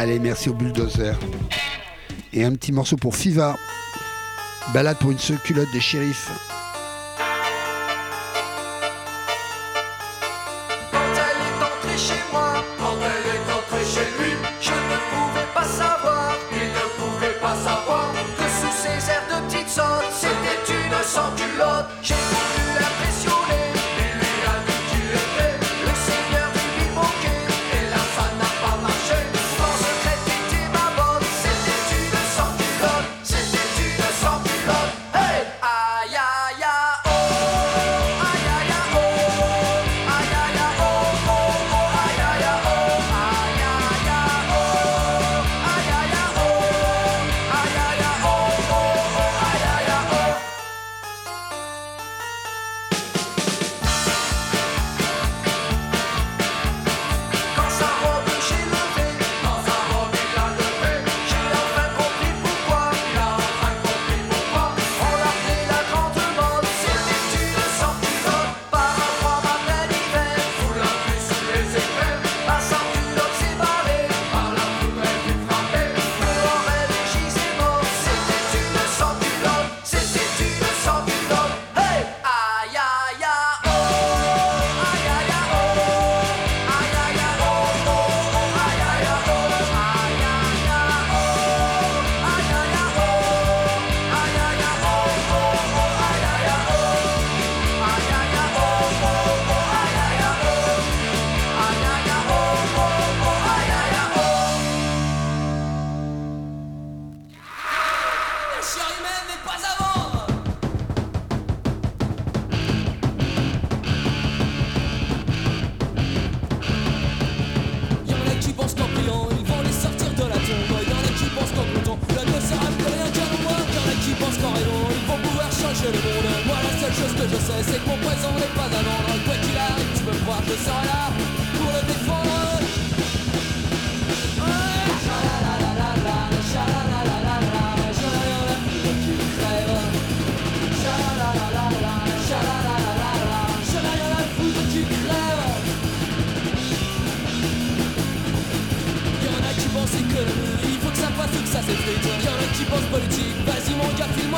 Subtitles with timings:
[0.00, 1.18] Allez, merci au bulldozer.
[2.32, 3.56] Et un petit morceau pour Fiva.
[4.72, 6.30] Balade pour une seule culotte des shérifs.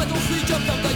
[0.00, 0.89] 快都睡着，等。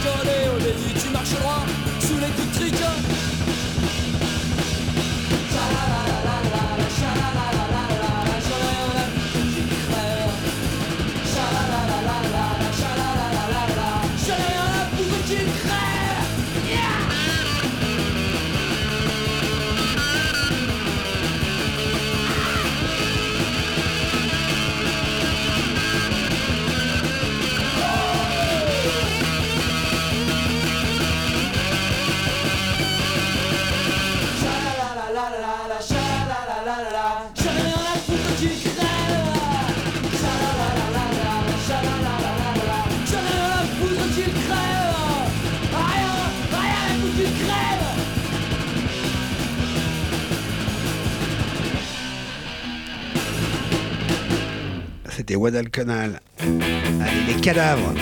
[55.35, 56.21] des Guadalcanal.
[56.39, 57.93] Allez, les cadavres.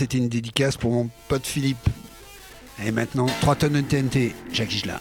[0.00, 1.86] c'était une dédicace pour mon pote Philippe.
[2.82, 4.98] Et maintenant, 3 tonnes de TNT, Jacques Gigelin.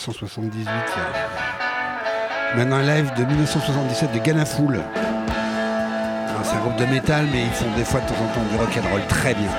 [0.00, 0.66] 1978.
[2.56, 4.80] Maintenant un live de 1977 de Ganafoul.
[6.42, 8.56] C'est un groupe de métal, mais ils font des fois de temps en temps du
[8.56, 9.50] rock and roll très bien.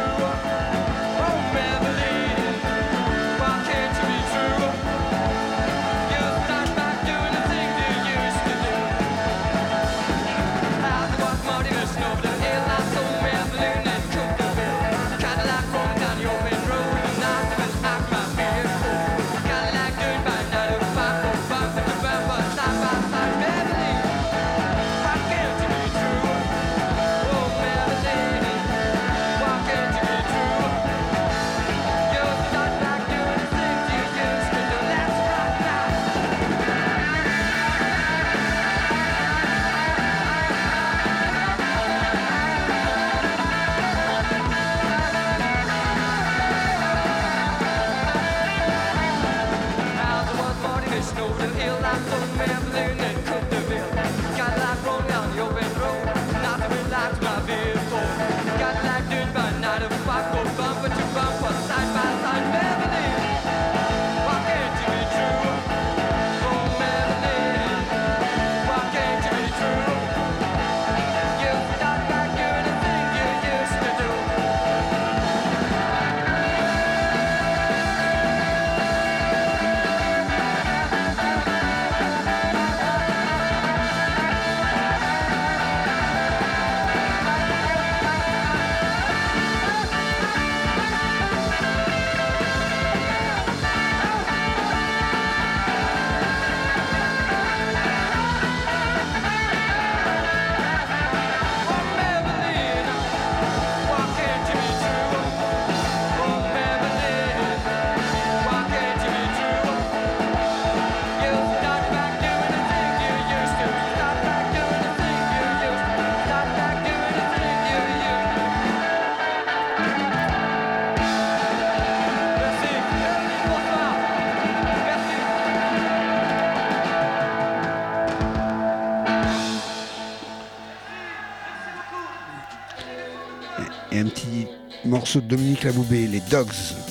[135.01, 136.90] morceau de Dominique Laboubé, les Dogs.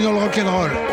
[0.00, 0.89] Le rock'n'roll.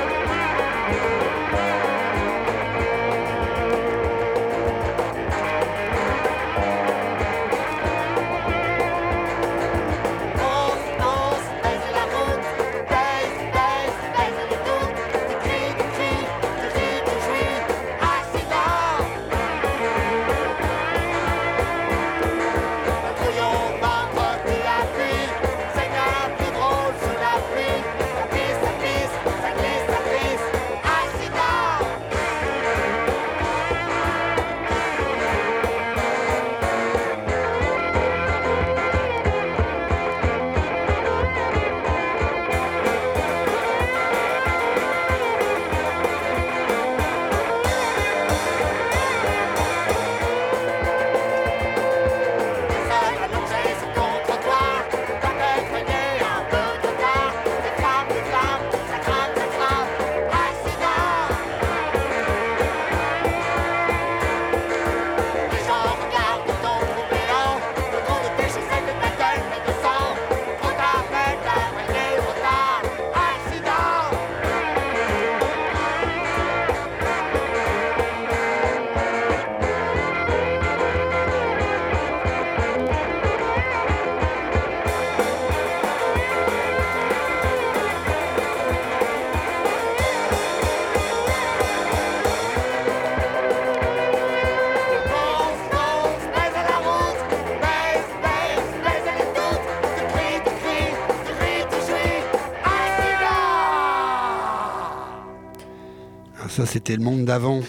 [106.67, 107.61] C'était le monde d'avant.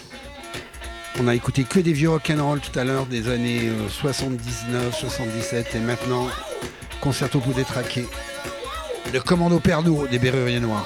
[1.19, 5.75] On a écouté que des vieux rock'n'roll tout à l'heure des années euh, 79, 77
[5.75, 6.27] et maintenant
[7.01, 8.05] concerto pour détraquer.
[9.11, 10.85] Le commando Perdou des Berruriers Noirs.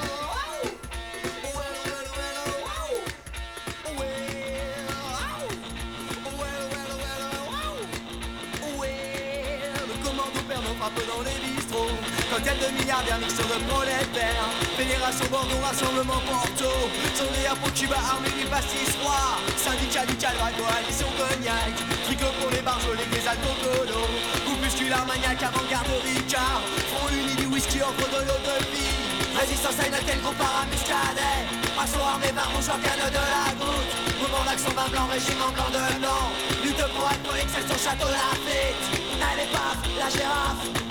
[12.34, 16.66] Cocktail de milliardaires, mixture de prolétaires Fédération Bordeaux, rassemblement Porto.
[17.14, 21.70] Sondé à Pocuba, armée du pastis roi Syndicat du calvaire, coalition cognac.
[22.02, 24.10] Tricot pour les barjols, les alcocolos
[24.50, 26.58] Groupusculaire maniaque, avant-garde Ricard.
[26.90, 28.98] Front uni du whisky, offre de l'eau de vie.
[29.38, 31.38] Résistance à une telle groupe paramuscadet
[31.78, 33.94] Action armée, baron, championne de la goutte.
[34.18, 36.26] Mouvement d'action, vin blanc, régiment blanc de blanc.
[36.66, 38.82] Lutte pour être pour l'exception, château Lafite
[39.22, 40.83] Elle est paf, la girafe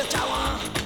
[0.00, 0.20] est plein,
[0.74, 0.77] le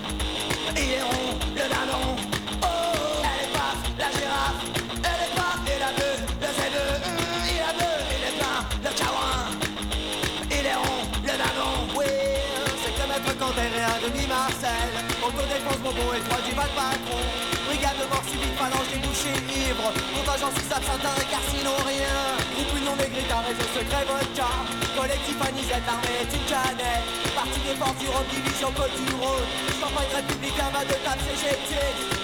[14.03, 14.91] Un demi-Marcel
[15.23, 17.23] Autodéfense, bonbon et trois du de patron.
[17.71, 22.19] Brigade de mort subite, phalange débouchée, ivre Contingent sous absinthe et sinon rien.
[22.51, 24.51] Groupe Union des Grites, un réseau secret vodka.
[24.99, 27.07] Collectif Anisette, l'armée est une canette.
[27.31, 29.47] Parti des forces du Rhône, division Côte du Rhône.
[29.79, 31.71] Champagne républicain, va de table CGT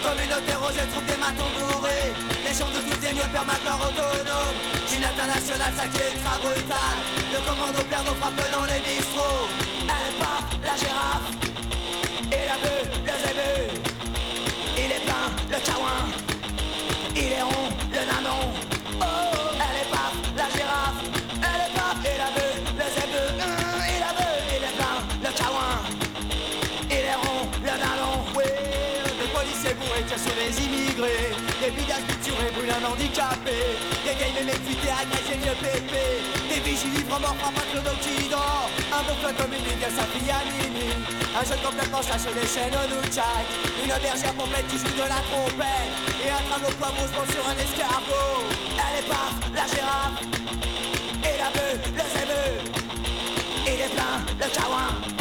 [0.03, 2.11] Communauté rosée, troupe des matons bourrés
[2.43, 4.59] Les gens de toutes les lieux permanents autonomes
[4.91, 9.47] Une internationale, ça qui est Le commando perd nos frappes dans les bistrots.
[9.87, 11.58] Elle part, la girafe
[12.49, 13.55] la bœuf, le zébeu
[14.77, 16.01] Il est plein, le caouin
[17.15, 18.41] Il est rond, le nanon.
[19.01, 19.05] Oh,
[19.65, 21.01] elle est paf, la girafe.
[21.49, 24.97] Elle est paf, et la bœuf, le zébeu Hum, Et la bœuf, il est plein,
[25.25, 25.75] le caouin
[26.89, 28.17] Il est rond, le nanon.
[28.35, 28.49] Oui,
[29.21, 31.29] des policiers bourrés tirent sur les immigrés.
[31.61, 33.59] Des villages culturés brûlent un handicapé.
[34.05, 36.05] Des gays les mecs fuités cacher vieux pépé.
[36.49, 38.57] Des vigiles livrent morts frappent un d'Occident.
[38.97, 40.88] Un beau comme une ligne sa fille à minuit
[41.38, 43.46] Un jeune complètement chassé les chaînes nous tchac
[43.81, 45.94] Une bergère complète qui joue de la trompette.
[46.24, 48.42] Et un train au poivre se sur un escargot.
[48.74, 50.20] Elle est paf, la girafe.
[51.22, 52.70] Et la bœuf, le zébeu
[53.66, 55.18] Il est plein, le caouin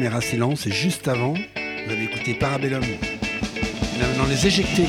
[0.00, 2.80] Caméra Silence et juste avant, vous avez écouté Parabellum.
[2.80, 4.86] maintenant les éjectés.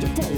[0.00, 0.37] to phone.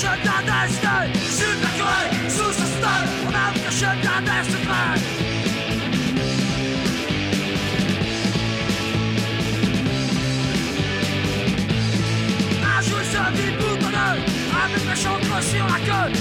[0.00, 4.98] siedemnastej Zimna kolej, słyszę stan Ponadka siedemnasty plan
[12.78, 14.20] Ajoute sa vie pour ton œil
[14.64, 16.12] Avec la chante, voici la gueule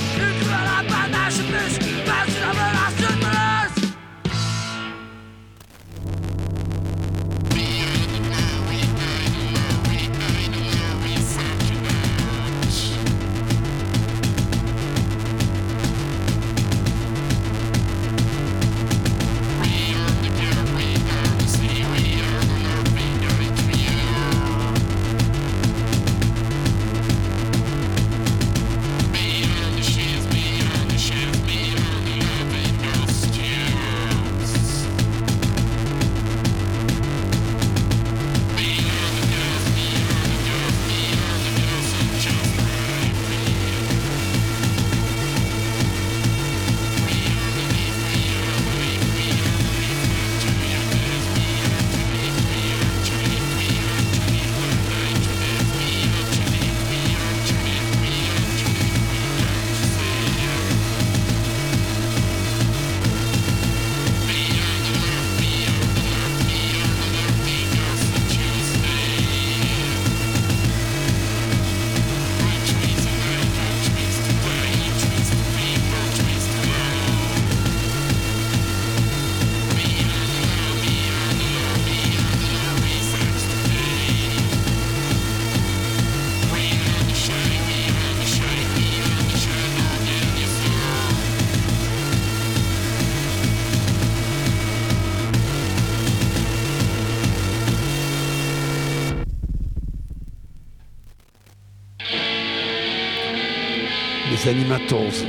[104.36, 105.24] les Animators,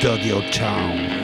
[0.00, 1.23] Dirty Old Town.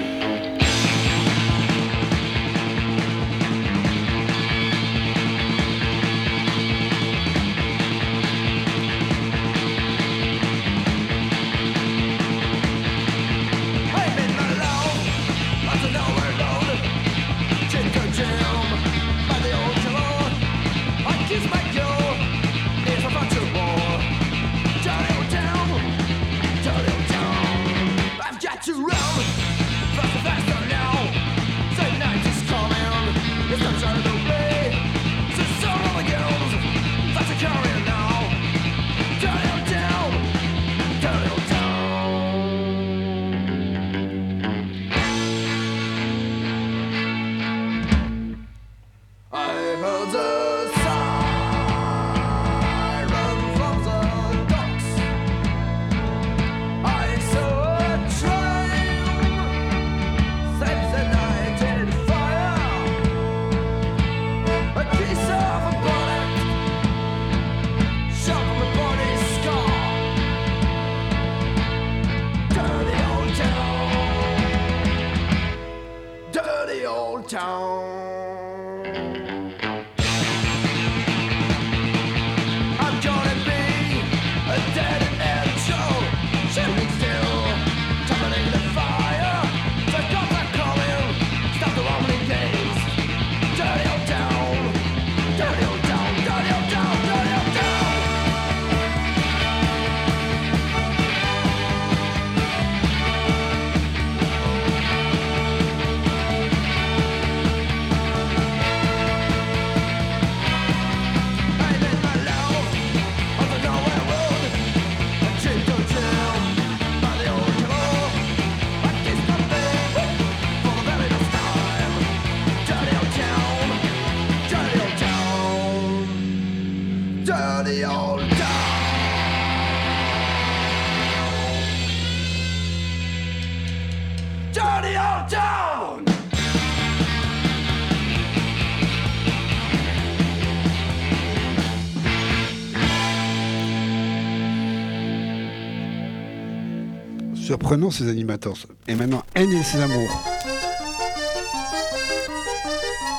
[147.71, 148.57] Prenons ces animateurs.
[148.89, 150.11] Et maintenant, Haine et ses amours.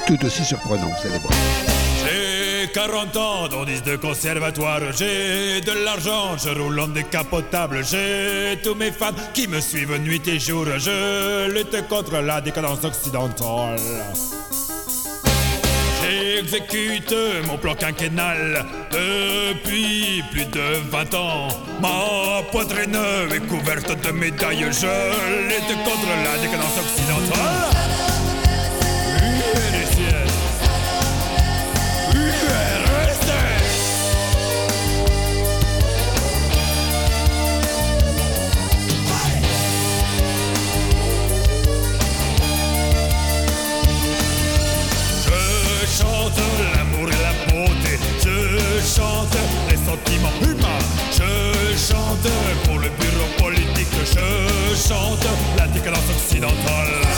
[0.05, 1.33] Tout aussi surprenant, vous allez voir.
[2.03, 4.81] J'ai 40 ans, dont 10 de conservatoire.
[4.91, 7.81] J'ai de l'argent, je roule en décapotable.
[7.85, 10.65] J'ai tous mes fans qui me suivent nuit et jour.
[10.65, 13.79] Je lutte contre la décadence occidentale.
[16.41, 17.13] Exécute
[17.45, 21.47] mon plan quinquennal depuis plus de 20 ans.
[21.79, 22.97] Ma poitrine
[23.31, 24.87] est couverte de médailles, je
[25.47, 27.80] lutte contre la décadence occidentale.
[54.81, 55.27] chante
[55.57, 57.10] la décadence occidentale.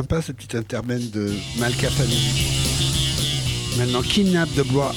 [0.00, 1.88] Sympa ce petit intermède de Malka.
[3.76, 4.94] Maintenant, Kidnap de Blois.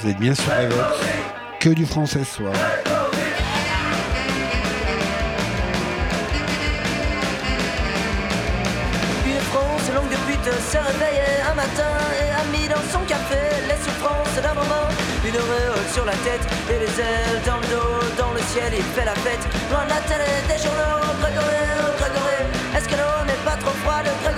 [0.00, 0.96] Vous êtes bien Revox.
[1.58, 2.52] Que du français ce soir.
[9.26, 13.42] Une France longue de pute se réveillait un matin et a mis dans son café
[13.66, 14.86] les souffrances d'un moment.
[15.26, 18.84] Une auréole sur la tête et les ailes dans le dos, dans le ciel il
[18.94, 19.44] fait la fête.
[19.68, 21.58] Loin de la télé, des journaux, Grégory,
[21.98, 22.40] Grégory.
[22.76, 24.37] Est-ce que l'eau n'est pas trop froide, Grégory,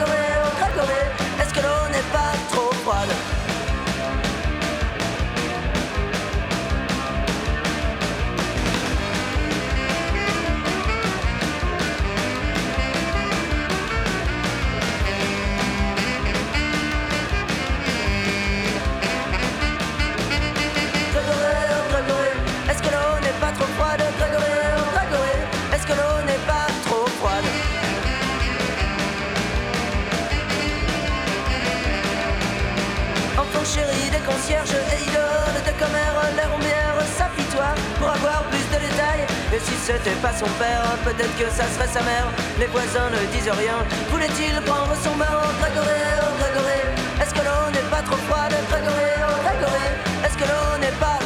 [34.50, 39.26] concierges et idole de commère, l'air ombière s'apitoie pour avoir plus de détails.
[39.54, 42.26] Et si c'était pas son père, peut-être que ça serait sa mère.
[42.58, 43.78] Les voisins ne disent rien.
[44.10, 45.38] Voulait-il prendre son bain?
[45.60, 46.82] Grégory, oh Grégory
[47.20, 48.54] Est-ce que l'eau n'est pas trop froide?
[48.70, 49.88] Grégory, oh Grégory
[50.24, 51.18] Est-ce que l'eau n'est pas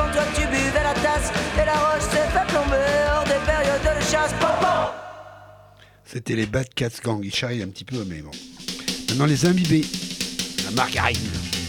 [0.00, 1.30] quand toi tu buvais la tasse
[1.60, 2.76] Et la roche s'est fait plomber
[3.14, 4.34] hors des périodes de chasse
[6.04, 7.20] C'était les Bad Cats Gang.
[7.22, 8.30] Ils charrient un petit peu, mais bon.
[9.08, 9.84] Maintenant, les imbibés.
[10.64, 11.59] La margarine.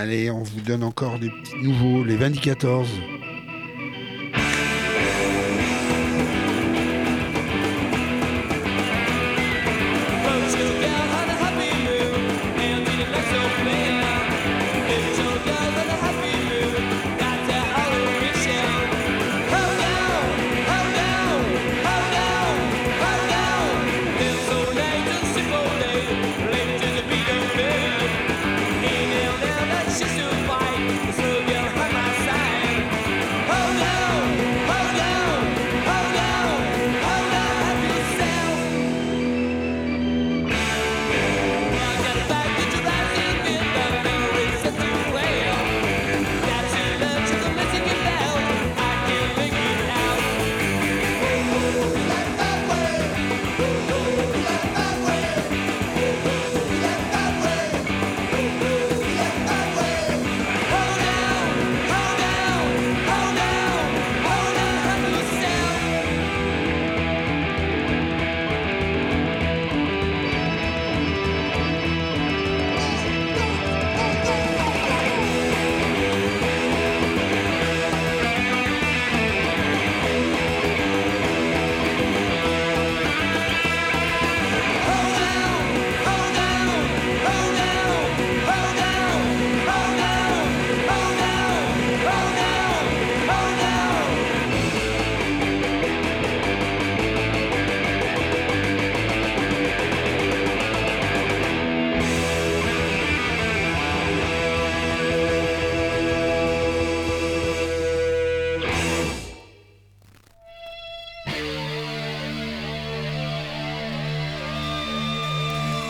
[0.00, 2.86] Allez, on vous donne encore des petits nouveaux, les Vindicators.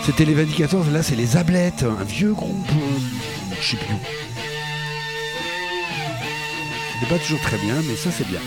[0.05, 2.99] C'était les Vindicators, là c'est les Ablettes, un vieux groupe, euh,
[3.61, 3.95] je sais plus.
[7.01, 8.41] C'est pas toujours très bien, mais ça c'est bien.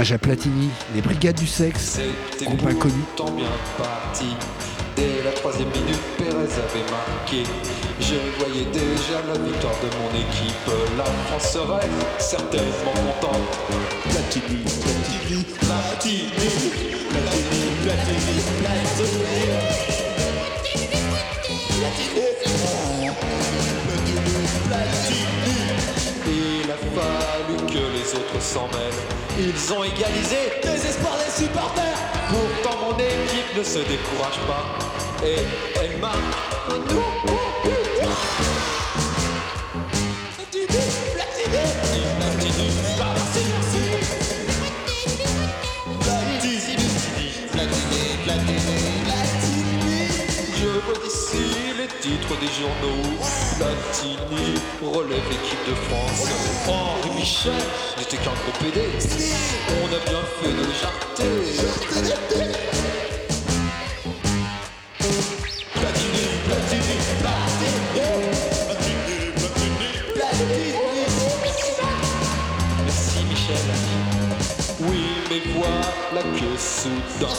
[0.00, 1.98] Hommage à Platini, les Brigades du Sexe,
[2.32, 2.94] C'était groupe inconnu.
[3.14, 4.24] pourtant bien parti.
[4.96, 7.42] Dès la troisième minute, Pérez avait marqué.
[8.00, 10.70] Je voyais déjà la victoire de mon équipe.
[10.96, 11.86] La France serait
[12.18, 13.58] certainement contente.
[14.08, 16.30] Platini, Platini, Platini,
[17.10, 19.99] Platini, Platini, Platini.
[29.38, 30.50] Ils ont égalisé.
[30.60, 31.98] Désespoir des supporters.
[32.30, 34.64] Pourtant mon équipe ne se décourage pas.
[35.24, 35.36] Et
[35.80, 36.16] elle marque.
[50.56, 51.44] Je vois d'ici
[51.78, 53.20] les titres des journaux.
[54.88, 56.28] Relève l'équipe de France.
[56.68, 57.52] Henri Michel
[57.98, 58.80] n'était qu'un gros PD.
[59.82, 61.32] On a bien fait de le jarter.
[65.74, 67.70] Platini, Platini, Platini,
[69.34, 70.72] Platini, Platini.
[72.84, 73.66] Merci Michel.
[74.80, 77.34] Oui, mais voilà que soudain,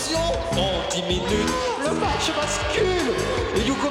[0.58, 3.16] en 10 minutes, le match bascule.
[3.58, 3.90] Et Hugo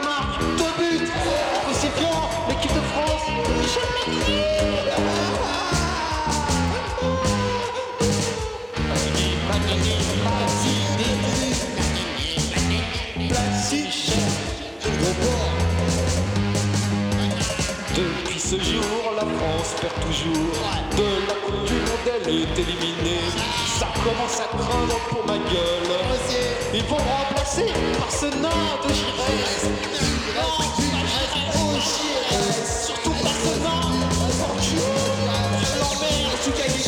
[18.51, 20.51] ce jour, la France perd toujours.
[20.97, 23.23] De la Coupe du Monde, elle est éliminée.
[23.79, 25.95] Ça commence à craindre pour ma gueule.
[26.75, 29.69] Ils vont remplacer par ce nain de Giresse.
[32.87, 33.83] Surtout par ce nain.
[34.61, 36.81] Je l'emmerde, tu gagnes.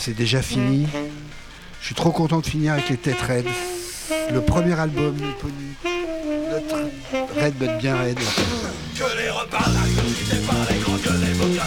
[0.00, 0.86] C'est déjà fini.
[1.80, 3.46] Je suis trop content de finir avec les Têtes Raides.
[4.32, 5.14] Le premier album.
[6.50, 6.76] Notre
[7.40, 8.18] Red but bien Red.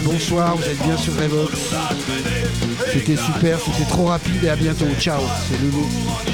[0.03, 1.53] Bonsoir, vous êtes bien sur Revox.
[2.91, 4.85] C'était super, c'était trop rapide et à bientôt.
[4.99, 5.87] Ciao, c'est Loulou.
[6.25, 6.32] Les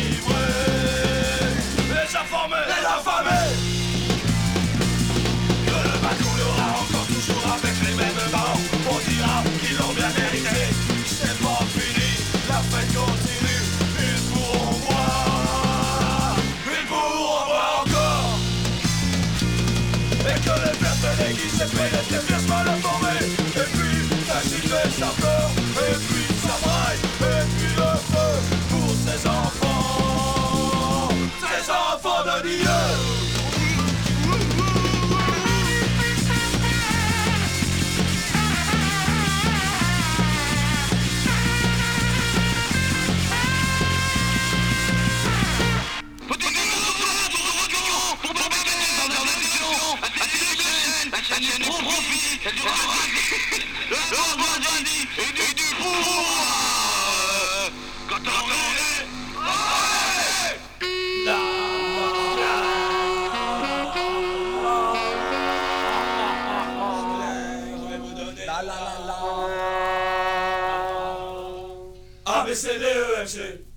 [72.64, 73.69] used to do that shit.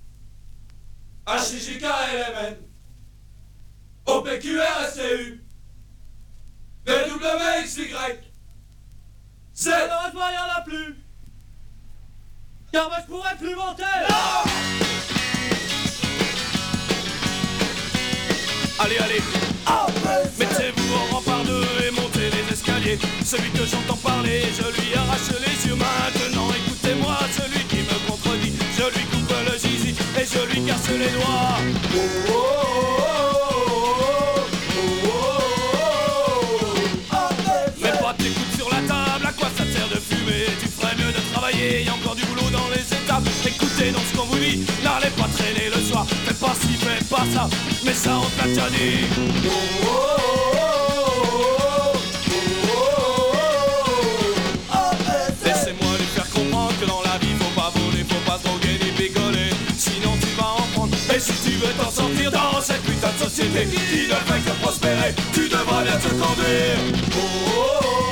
[55.45, 58.91] Laissez-moi lui faire comprendre que dans la vie faut pas voler, faut pas droguer ni
[58.91, 59.51] picoler.
[59.77, 60.95] Sinon tu vas en prendre.
[61.15, 64.51] Et si tu veux t'en sortir dans cette putain de société qui ne fait que
[64.61, 66.79] prospérer, tu devras bien te conduire.
[67.15, 68.02] Oh, oh, oh.